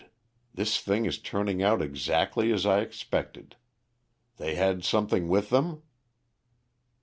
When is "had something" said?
4.55-5.27